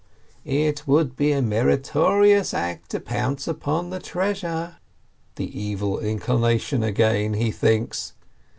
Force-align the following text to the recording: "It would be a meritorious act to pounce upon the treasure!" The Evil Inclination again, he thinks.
"It 0.45 0.87
would 0.87 1.15
be 1.15 1.31
a 1.31 1.43
meritorious 1.43 2.55
act 2.55 2.89
to 2.89 2.99
pounce 2.99 3.47
upon 3.47 3.91
the 3.91 3.99
treasure!" 3.99 4.77
The 5.35 5.55
Evil 5.61 5.99
Inclination 5.99 6.81
again, 6.81 7.35
he 7.35 7.51
thinks. 7.51 8.13